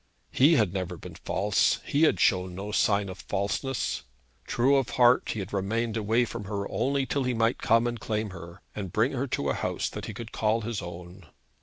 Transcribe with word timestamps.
He 0.31 0.55
had 0.55 0.73
never 0.73 0.97
been 0.97 1.13
false. 1.13 1.79
He 1.85 2.01
had 2.09 2.19
shown 2.19 2.55
no 2.55 2.71
sign 2.71 3.07
of 3.07 3.19
falseness. 3.19 4.01
True 4.47 4.77
of 4.77 4.89
heart, 4.97 5.29
he 5.29 5.37
had 5.37 5.53
remained 5.53 5.95
away 5.95 6.25
from 6.25 6.45
her 6.45 6.67
only 6.71 7.05
till 7.05 7.23
he 7.23 7.35
might 7.35 7.59
come 7.59 7.85
and 7.85 7.99
claim 7.99 8.31
her, 8.31 8.63
and 8.75 8.91
bring 8.91 9.11
her 9.11 9.27
to 9.27 9.51
a 9.51 9.53
house 9.53 9.89
that 9.89 10.05
he 10.05 10.13
could 10.15 10.31
call 10.31 10.61
his 10.61 10.81
own. 10.81 11.27